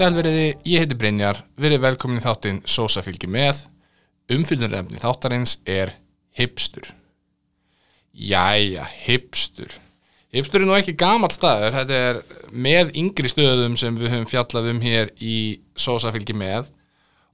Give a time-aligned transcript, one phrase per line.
[0.00, 3.58] Sælveriði, ég heiti Brynjar, verið velkomin í þáttinn Sósa fylgir með.
[4.32, 5.92] Umfyllunarefni þáttarins er
[6.40, 6.86] hipstur.
[8.16, 9.74] Jæja, hipstur.
[10.32, 14.70] Hipstur er nú ekki gamalt staður, þetta er með yngri stöðum sem við höfum fjallað
[14.72, 15.36] um hér í
[15.76, 16.72] Sósa fylgir með.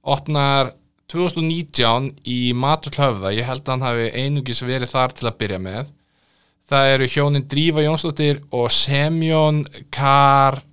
[0.03, 0.73] Opnar
[1.07, 5.95] 2019 í Maturhlöfða, ég held að hann hafi einungis verið þar til að byrja með.
[6.67, 10.65] Það eru hjónin Drífa Jónsdóttir og Semjón Kar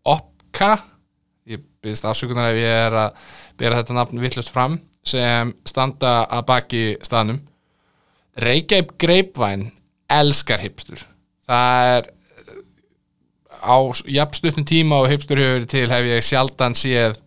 [0.00, 0.78] Opka
[1.86, 3.26] ég byrðist afsökunar ef ég er að
[3.60, 7.44] bera þetta nafn vittlust fram sem standa að baki staðnum.
[8.42, 9.70] Reykjavík Greipvæn
[10.12, 11.06] elskar hipstur
[11.46, 12.08] það er
[13.66, 13.76] á
[14.10, 17.20] jafnstutnum tíma og hipstur hefur verið til hef ég sjaldan séð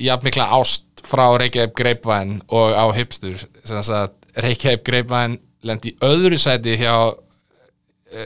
[0.00, 6.78] jafn mikla ást frá Reykjavík Greipvæn og á hipstur Reykjavík Greipvæn lendi í öðru sæti
[6.80, 6.94] hjá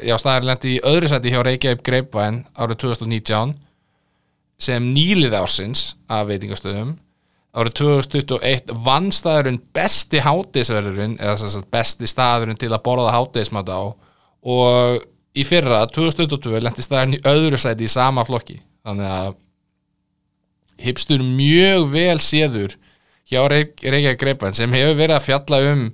[0.05, 3.57] já staðar lendi í öðru sæti hjá Reykjavík Greipvæn árið 2019
[4.61, 6.97] sem nýlið ársins af veitingastöðum
[7.51, 15.01] árið 2021 vann staðurinn besti hátegisverðurinn eða besti staðurinn til að borða hátegismat á og
[15.35, 18.61] í fyrra 2022 lendi staðurinn í öðru sæti í sama flokki.
[18.87, 19.33] Þannig að
[20.81, 22.77] hipstur mjög vel séður
[23.31, 25.85] hjá Reykjavík Greipvæn sem hefur verið að fjalla um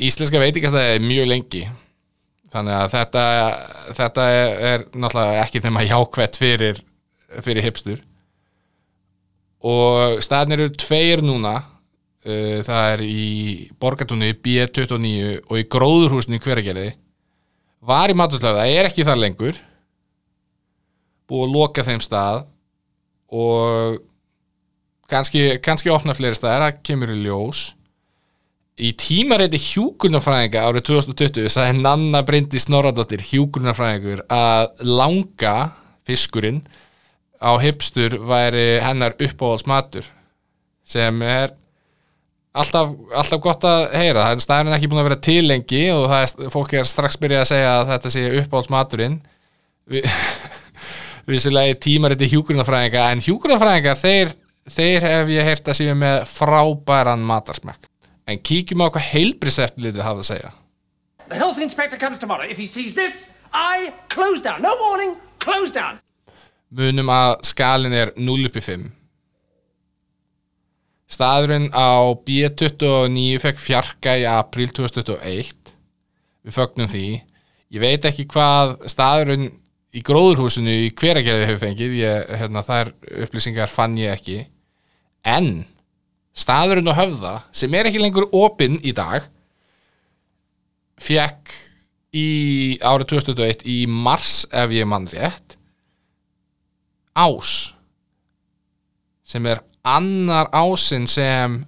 [0.00, 1.64] íslenska veitingastæði mjög lengi.
[2.50, 3.24] Þannig að þetta,
[3.96, 6.80] þetta er, er náttúrulega ekki þeim að jákvætt fyrir,
[7.44, 8.00] fyrir hipstur
[9.60, 13.30] og staðin eru tveir núna uh, það er í
[13.80, 16.92] Borgatúni B29 og í Gróðurhúsinu í Hveragerði.
[17.80, 19.58] Var í maturslöfu, það er ekki þar lengur.
[21.30, 22.42] Búið að loka þeim stað
[23.30, 24.00] og
[25.10, 27.68] kannski, kannski opna fleiri staðar, það kemur í ljós.
[28.80, 35.56] Í tímareiti hjúkurnafræðinga árið 2020 sagði Nanna Bryndi Snorradóttir hjúkurnafræðingur að langa
[36.08, 36.62] fiskurinn
[37.40, 40.06] á hipstur væri hennar uppáhaldsmatur
[40.84, 41.54] sem er
[42.52, 46.50] alltaf, alltaf gott að heyra það er ekki búin að vera til lengi og er,
[46.52, 49.20] fólk er strax byrjað að segja að þetta sé uppáhaldsmaturinn
[49.90, 50.04] Vi,
[51.30, 54.34] vissilega tímareiti hjúkurnafræðinga en hjúkurnafræðingar þeir,
[54.70, 57.90] þeir hef ég heyrt að séu með frábæran matarsmekk
[58.30, 60.50] En kíkjum á hvað heilbriseftlitið hafa að segja.
[61.30, 62.46] The health inspector comes tomorrow.
[62.46, 64.62] If he sees this, I close down.
[64.62, 65.98] No warning, close down.
[66.70, 68.84] Munum að skalin er 0 uppi 5.
[71.10, 75.72] Staðurinn á B29 fekk fjarka í april 2021.
[76.46, 77.08] Við fögnum því.
[77.74, 79.48] Ég veit ekki hvað staðurinn
[79.90, 81.98] í gróðurhúsinu í hveragerði hefur fengið.
[82.04, 82.94] Ég, hérna, þær
[83.26, 84.38] upplýsingar fann ég ekki.
[85.26, 85.66] En
[86.38, 89.26] staðurinn á höfða sem er ekki lengur opinn í dag
[91.00, 91.50] fekk
[92.14, 92.28] í
[92.78, 95.49] árið 2001 í mars ef ég mann rétt
[97.20, 97.74] ás
[99.30, 101.60] sem er annar ásinn sem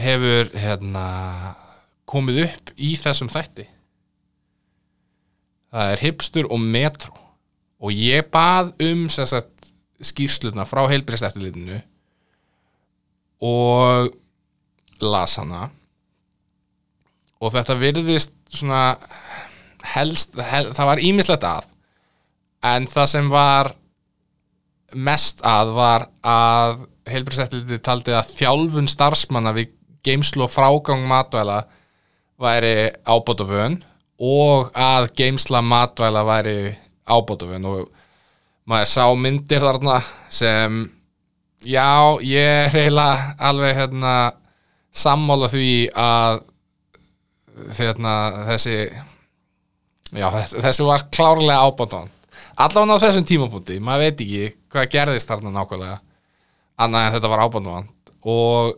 [0.00, 1.06] hefur hérna,
[2.08, 3.66] komið upp í þessum þætti.
[5.74, 7.14] Það er hipstur og metro.
[7.84, 9.68] Og ég bað um sagt,
[10.04, 11.78] skýrsluna frá heilbrist eftirlitinu
[13.44, 14.10] og
[15.04, 15.68] las hana.
[17.42, 18.96] Og þetta virðist svona
[19.94, 21.70] helst, hel, það var ímislegt að
[22.64, 23.74] en það sem var
[24.94, 29.72] mest að var að heilbjörnsettliti taldi að þjálfun starfsmanna við
[30.04, 31.64] geimslu og frágang matvæla
[32.40, 33.80] væri ábótafön
[34.20, 36.58] og að geimsla matvæla væri
[37.08, 37.90] ábótafön og
[38.68, 40.00] maður sá myndir þarna
[40.32, 40.84] sem
[41.64, 44.14] já, ég er eiginlega alveg hérna
[44.94, 46.42] sammála því að
[47.78, 48.14] hérna,
[48.50, 48.78] þessi
[50.14, 52.12] já, þessi var klárlega ábótafön
[52.56, 56.00] allavega á þessum tímapunkti, maður veit ekki hvað gerðist þarna nákvæmlega
[56.84, 58.74] annað en þetta var ábandvand og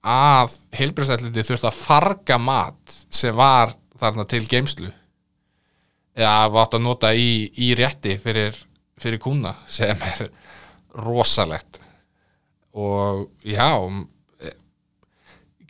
[0.00, 4.90] að heilbjörnstælliti þurfti að farga mat sem var þarna til geimslu
[6.16, 8.56] eða vátt að nota í, í rétti fyrir,
[9.00, 10.30] fyrir kuna sem er
[11.04, 11.80] rosalegt.
[12.74, 13.76] Og já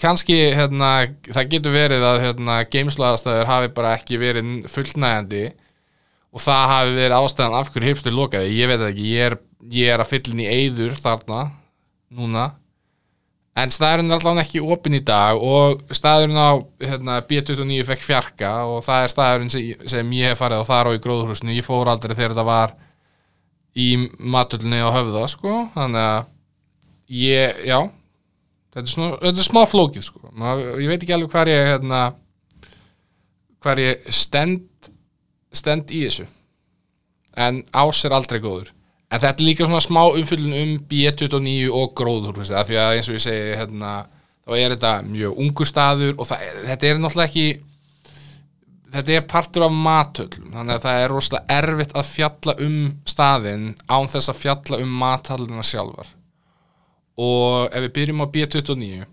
[0.01, 5.43] kannski hérna, það getur verið að hérna, geimsluaðastæður hafi bara ekki verið fullnægandi
[6.31, 9.07] og það hafi verið ástæðan af hverju hipstur lokaði, ég veit ekki.
[9.11, 9.37] Ég er,
[9.75, 11.45] ég er að fyllin í eyður þarna
[12.15, 12.47] núna.
[13.59, 16.51] En staðurinn er allavega ekki opinn í dag og staðurinn á
[16.85, 20.91] hérna, B29 fekk fjarka og það er staðurinn sem, sem ég hef farið á þar
[20.93, 22.77] og í gróðhúsinu, ég fór aldrei þegar þetta var
[23.75, 23.89] í
[24.19, 26.31] matullinu á höfða sko, þannig að
[27.21, 27.79] ég, já
[28.71, 30.33] þetta er, svona, þetta er smá flókið sko.
[30.79, 32.01] Ég veit ekki alveg hver ég hérna,
[33.67, 34.91] hver ég stend
[35.53, 36.27] stend í þessu.
[37.37, 38.71] En ás er aldrei góður.
[39.11, 43.09] En þetta er líka svona smá umfyllun um B29 og gróðurhúsið af því að eins
[43.11, 43.95] og ég segi hérna,
[44.47, 47.47] þá er þetta mjög ungur staður og er- þetta er náttúrulega ekki
[48.91, 53.67] þetta er partur af matöllum þannig að það er rosalega erfitt að fjalla um staðinn
[53.91, 56.09] án þess að fjalla um mathallina sjálfar.
[57.21, 59.05] Og ef við byrjum á B29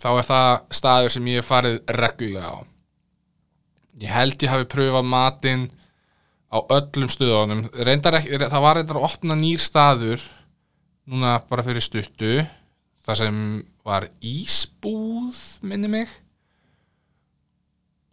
[0.00, 2.56] þá er það staður sem ég hef farið reglulega á
[4.02, 5.66] ég held ég hafi pröfað matinn
[6.52, 7.64] á öllum stöðunum.
[7.86, 10.22] Reyndar ekki, það var reyndar að opna nýr staður
[11.06, 12.38] núna bara fyrir stuttu
[13.06, 13.40] þar sem
[13.86, 16.12] var ísbúð minni mig.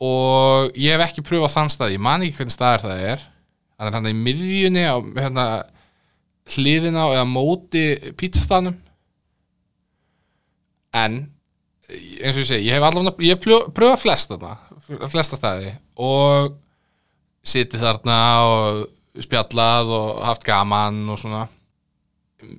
[0.04, 3.28] Og ég hef ekki pröfað þann stað, ég man ekki hvernig staður það er.
[3.78, 5.46] Það er hann í miðjunni á hérna,
[6.54, 7.84] hliðina eða móti
[8.20, 8.76] pítsastaðnum.
[10.94, 11.16] En
[11.90, 14.73] eins og ég segi, ég hef allavega ég hef pröfað- flesta þarna
[15.12, 16.54] flesta staði og
[17.44, 21.44] sitið þarna og spjallað og haft gaman og svona.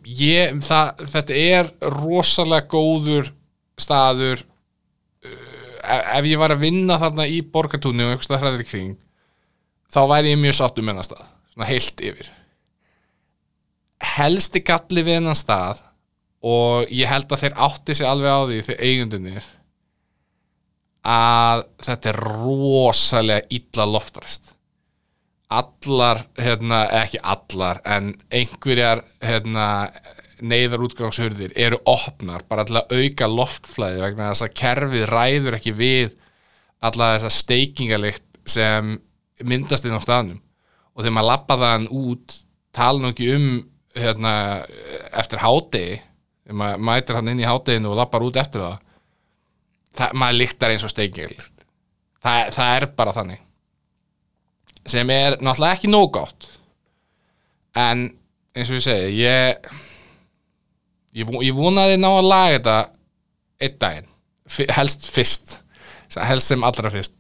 [0.06, 3.32] Ég, það, þetta er rosalega góður
[3.81, 8.69] staður uh, ef, ef ég var að vinna þarna í borgartúni og einhverstað hræðir í
[8.69, 8.94] kring
[9.93, 12.31] þá væri ég mjög sáttum með hennar stað svona heilt yfir.
[14.15, 15.85] Helsti galli við hennar stað
[16.44, 19.47] og ég held að þeir átti sig alveg á því þegar eigundinir
[21.04, 24.54] að þetta er rosalega illa loftræst
[25.54, 29.66] allar, hérna, ekki allar en einhverjar hérna,
[30.44, 35.74] neyðar útgangshurðir eru opnar bara til að auka loftflæði vegna þess að kerfið ræður ekki
[35.78, 36.16] við
[36.84, 38.96] alla þessa steikingalikt sem
[39.44, 40.40] myndast inn á staðnum.
[40.94, 42.34] Og þegar maður lappa þann út
[42.74, 43.46] tala nú ekki um
[43.94, 44.34] hérna,
[45.14, 46.00] eftir hádegi
[46.44, 48.83] þegar maður mætir hann inn í hádeginu og lappar út eftir það,
[49.94, 51.64] það maður líktar eins og steikingalikt
[52.25, 53.41] það, það er bara þannig.
[54.85, 56.49] Sem er náttúrulega ekki nóg gátt
[57.81, 58.06] en
[58.55, 59.69] eins og ég segi ég
[61.14, 62.76] ég, ég vonaði ná að laga þetta
[63.64, 64.08] einn daginn,
[64.76, 65.61] helst fyrst.
[66.14, 67.14] Helst sem allra fyrst.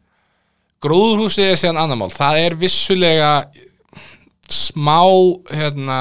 [0.84, 2.12] Gróðurhúsið er síðan annar mál.
[2.12, 3.30] Það er vissulega
[4.52, 5.00] smá
[5.48, 6.00] hérna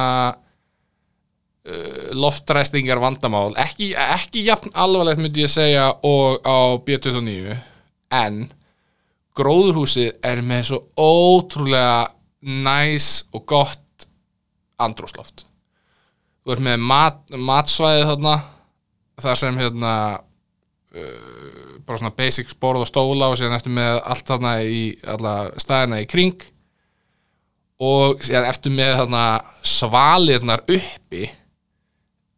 [2.18, 3.54] loftræstingar vandamál.
[3.60, 7.56] Ekki, ekki jafn alvarlegt myndi ég segja og á B29
[8.14, 8.44] en
[9.38, 12.12] gróðurhúsið er með svo ótrúlega
[12.44, 14.08] næs og gott
[14.84, 15.48] andrúsloft
[16.44, 18.36] þú ert með mat, matsvæði þarna
[19.24, 24.28] þar sem hérna uh, bara svona basic borð og stóla og síðan ertu með allt
[24.28, 24.82] þarna í
[25.16, 26.36] alla staðina í kring.
[27.84, 29.24] Og síðan ertu með þarna
[29.68, 31.26] svalirnar uppi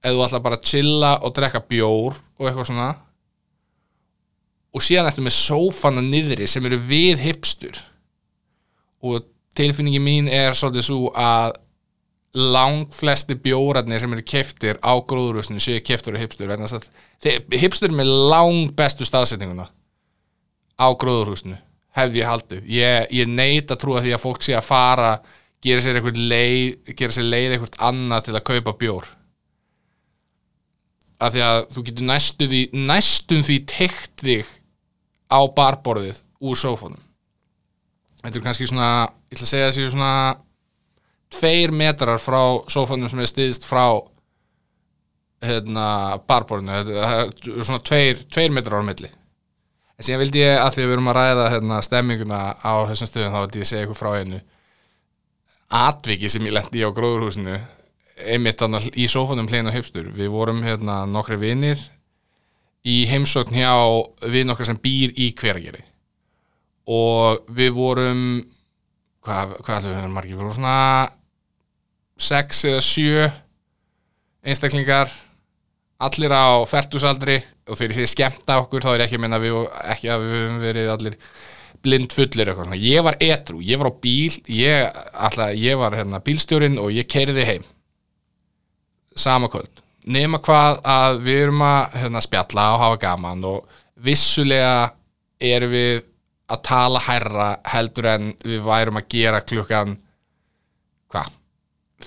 [0.05, 2.89] ef þú ætla bara að chilla og drekka bjór og eitthvað svona.
[4.75, 7.79] Og síðan ertu með sófana niðri sem eru við hipstur.
[9.05, 9.23] Og
[9.55, 11.55] tilfinningi mín er svolítið svo að
[12.35, 16.51] lang flesti bjórarnir sem eru keftir á gróðurhúsinu séu keftur og hipstur
[17.55, 19.69] hipstur með lang bestu staðsetninguna
[20.75, 21.55] á gróðurhúsinu
[21.95, 22.65] hefði ég haldið.
[22.67, 25.13] Ég, ég neit að trúa því að fólk sé að fara
[25.63, 29.07] gera sér leið gera sér leið eitthvað annað til að kaupa bjór
[31.19, 34.49] af því að þú getur næstu því, næstum því tekt þig
[35.31, 37.01] á barborðið úr sófónum
[38.23, 38.89] þetta er kannski svona
[39.29, 40.13] ég ætla að segja þessi svona
[41.35, 42.41] tveir metrar frá
[42.71, 43.85] sófónum sem er stiðist frá
[45.45, 46.81] hérna barborðinu.
[46.87, 49.11] Það er svona tveir, tveir metrar á milli.
[49.95, 53.09] En síðan vildi ég að því að við erum að ræða hérna, stemminguna á þessum
[53.09, 54.41] stöðum þá vildi ég segja ykkur frá einu
[55.75, 57.55] atviki sem ég lendi í á gróðurhúsinu
[58.15, 61.81] einmitt þannig í sófanum hlein og hipstur við vorum hérna nokkri vinir
[62.85, 63.73] í heimsókn hjá
[64.31, 65.83] vin okkar sem býr í hverageri
[66.91, 68.21] og við vorum
[69.25, 70.35] hvað, hvað ætlum við vera margir?
[70.35, 70.77] Við vorum svona
[72.15, 73.25] sex eða sjö
[74.45, 75.11] einstaklingar
[76.05, 79.59] allir á fertusaldri og þegar ég segi skemmta okkur þá er ekki að minna við,
[79.91, 81.19] ekki að við höfum verið allir
[81.85, 82.79] blind fullir eitthvað svona.
[82.81, 87.09] ég var etru, ég var á bíl ég, alltaf, ég var hérna, bílstjórinn og ég
[87.09, 87.65] keiriði heim
[89.19, 89.81] sama kvöld.
[90.05, 94.91] Nema hvað að við erum að hérna, spjalla og hafa gaman og vissulega
[95.41, 96.03] erum við
[96.51, 99.95] að tala hærra heldur en við værum að gera klukkan
[101.09, 101.31] hvað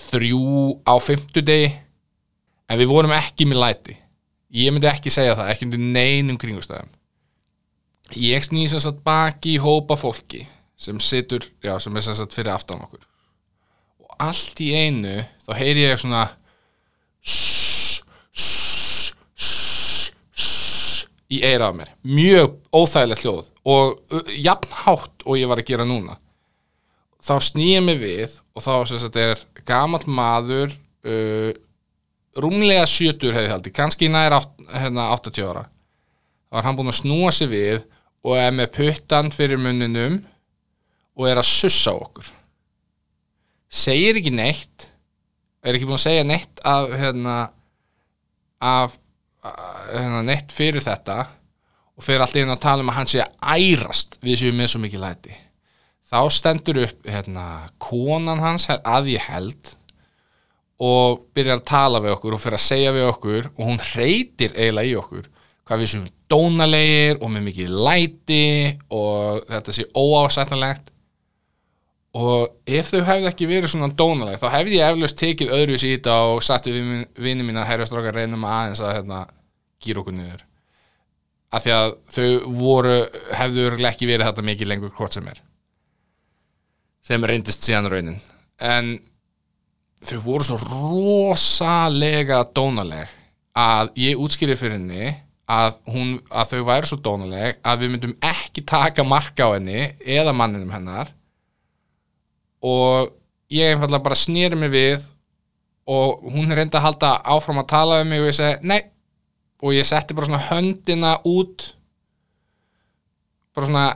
[0.08, 1.72] þrjú á fimmtudegi.
[2.68, 3.98] En við vorum ekki með læti.
[4.54, 6.92] Ég myndi ekki segja það, ekki undir neinum kringustæðum
[8.16, 10.44] ég snýs þess að baki í hópa fólki
[10.78, 13.02] sem situr, já, sem er þess að fyrir aftan okkur.
[14.04, 16.28] Og allt í einu þá heyri ég svona
[21.32, 21.92] í eira á mér.
[22.02, 26.16] Mjög óþægilegt hljóð og uh, jafn hátt og ég var að gera núna.
[27.24, 30.72] Þá snýja mig við og þá sem sagt er gamall maður
[31.04, 31.52] uh,
[32.38, 35.66] rúmlega sjötur hefði haldi, kannski nær átt, hérna, 80 ára.
[36.48, 37.84] Þá var hann búinn að snúa sig við
[38.24, 40.22] og er með puttan fyrir munninum
[41.18, 42.30] og er að sussa okkur.
[43.68, 44.88] Segir ekki neitt
[45.64, 47.36] er ekki búinn að segja neitt af hérna
[48.62, 48.96] af
[50.26, 51.18] neitt fyrir þetta
[51.98, 54.58] og fyrir allt í einu að tala um að hann sé að ærast við séum
[54.58, 55.34] með svo mikið læti.
[56.08, 57.46] Þá stendur upp hérna,
[57.82, 59.74] konan hans að ég held
[60.78, 64.54] og byrjar að tala við okkur og fyrir að segja við okkur og hún reytir
[64.54, 65.26] eiginlega í okkur
[65.68, 68.44] hvað við séum dónalegir og með mikið læti
[68.94, 70.92] og þetta sé óásættanlegt
[72.16, 75.90] og ef þau hefði ekki verið svona dónaleg þá hefði ég eflaust tekið öðruvis í
[75.96, 79.26] þetta og satt við vinni mín að herjastrókar reynum aðeins að hérna,
[79.84, 80.46] gýra okkur niður.
[81.52, 82.96] Af því að þau voru
[83.36, 85.38] hefðu örgulega ekki verið þetta mikið lengur hvort sem er.
[87.04, 88.18] Sem reyndist síðan raunin.
[88.60, 88.98] En
[90.08, 93.14] þau voru svo rosalega dónaleg
[93.58, 95.12] að ég útskýri fyrir henni
[95.48, 99.88] að, hún, að þau væri svo dónaleg að við myndum ekki taka marka á henni
[100.04, 101.14] eða manninum hennar
[102.64, 103.14] og
[103.52, 105.06] ég einfallega bara snýri mig við
[105.88, 108.80] og hún reyndi að halda áfram að tala um mig og ég segi nei.
[109.58, 111.64] Og ég setti bara svona höndina út.
[113.56, 113.86] Bara svona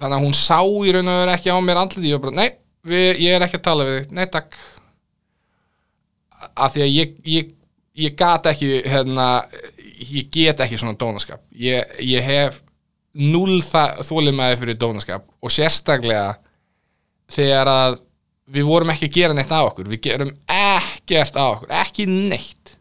[0.00, 2.48] þannig að hún sá í raun og veru ekki á mér andliti og bara nei,
[2.84, 4.16] við, ég er ekki að tala við þig.
[4.18, 4.58] Nei takk.
[6.54, 7.54] Af því að ég, ég,
[8.04, 9.28] ég gat ekki hérna,
[10.02, 11.40] ég get ekki svona dónaskap.
[11.56, 12.60] Ég, ég hef
[13.14, 16.34] null þólið með fyrir dónaskap og sérstaklega
[17.34, 17.98] þegar að
[18.54, 19.90] við vorum ekki að gera neitt á okkur.
[19.92, 21.74] Við gerum ekkert á okkur.
[21.82, 22.74] Ekki neitt.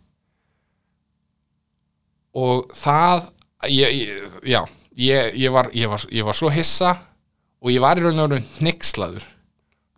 [2.33, 3.29] Og það
[3.69, 4.61] ég, ég, já,
[4.95, 6.95] ég, var, var, ég var svo hissa
[7.63, 9.27] og ég var í raun og raun nixlaður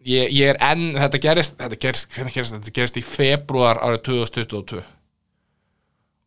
[0.05, 2.73] ég er enn, þetta gerist þetta gerist, gerist, þetta?
[2.75, 4.83] Gerist í februar árið 2022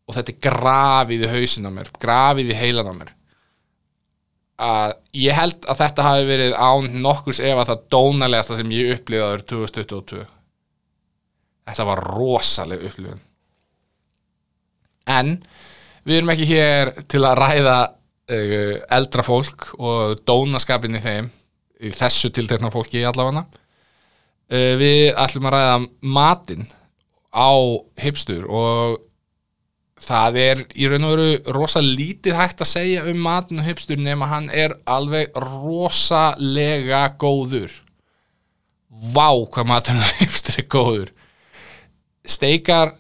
[0.09, 3.15] og þetta er grafið í hausin á mér grafið í heilan á mér
[4.59, 8.97] að ég held að þetta hafi verið án nokkurs ef að það dónalegasta sem ég
[8.97, 10.25] upplýðaður 2022
[11.69, 13.23] þetta var rosaleg upplýðun
[15.09, 15.37] en
[16.09, 21.31] við erum ekki hér til að ræða uh, eldra fólk og dónaskapin í þeim
[21.79, 23.45] í þessu tiltekna fólki allavega.
[24.49, 25.77] Uh, við ætlum að ræða
[26.17, 26.67] matin
[27.33, 27.53] á
[28.01, 28.99] hipstur og
[30.03, 34.01] það er í raun og veru rosa lítið hægt að segja um matin og hipstur
[34.01, 37.73] nema hann er alveg rosalega góður.
[38.89, 41.13] Vá hvað matin og hipstur er góður.
[42.29, 42.97] Steikar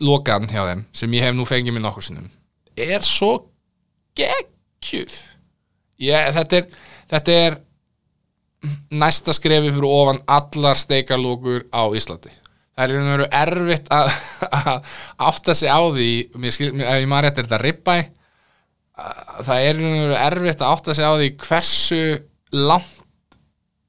[0.00, 2.28] lokan hjá þeim sem ég hef nú fengið mér nokkur sinnum
[2.78, 3.32] er svo
[4.18, 5.14] geggjuð.
[6.02, 6.62] Ég, þetta,
[7.10, 7.56] þetta er
[8.94, 12.30] næsta skrefi fyrir ofan allar steikarlókur á Íslandi
[12.78, 14.12] það er veginn erfitt að,
[15.28, 16.12] átta sig á því.
[16.38, 17.96] Ef ég maður rétt er þetta ribbæ
[19.46, 22.02] það er veginn erfitt að átta sig á því hversu
[22.54, 23.38] langt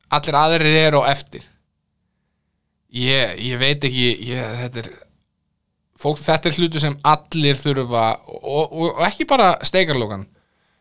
[0.10, 1.46] allir aðrir eru og eftir.
[2.89, 4.89] Ég, ég veit ekki ég, þetta er
[6.00, 10.25] fólk, þetta er hlutu sem allir þurfa og, og, og ekki bara steikarlókan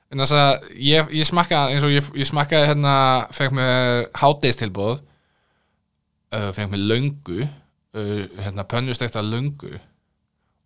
[0.08, 2.94] en þess að ég, ég smakkaði eins og ég, ég smakkaði hérna
[3.36, 7.48] fekk með hátdeistilbóð uh, fekk með löngu
[7.96, 9.78] uh, hérna pönnustekta löngu.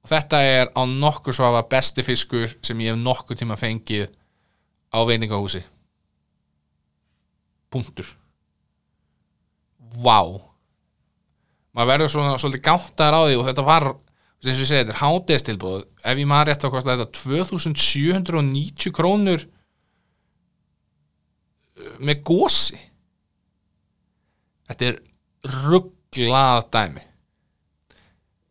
[0.03, 4.09] Og þetta er á nokkur svafa besti fiskur sem ég hef nokkur tíma fengið
[4.93, 5.63] á veiningahúsi
[7.73, 8.09] punktur.
[10.03, 10.21] Vá.
[11.73, 13.87] Maður verður svona svolítið gáttar á því og þetta var
[14.43, 18.95] eins og ég segi, þetta er hátestilbúð ef ég maður rétt á kosta þetta 2790
[18.97, 19.45] krónur
[21.79, 22.81] uh, með gósi
[24.67, 24.99] þetta er
[25.63, 27.07] rugglað dæmi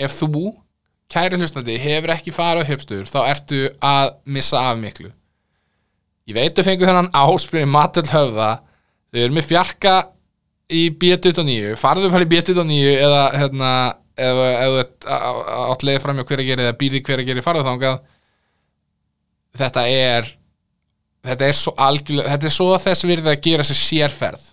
[0.06, 0.52] ef þú
[1.12, 5.12] kæri hlustandi hefur ekki farað höfstur þá ertu að missa af miklu.
[6.30, 8.52] Ég veit að fengu þennan áspyrni matul höfða.
[9.12, 9.96] Þau eru með fjarka
[10.72, 13.72] í B29 farðu bara í B29 eða hérna
[14.22, 18.00] átt leiði fram hjá hver að gera eða býði hver að gera í farðuþángað
[19.62, 20.32] þetta er
[21.28, 24.48] þetta er svo algjörlega þetta er svo þess virðið að gera sér sérferð.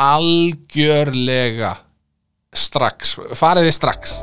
[0.00, 1.74] Algjörlega
[2.56, 3.18] strax.
[3.36, 4.16] Fariði strax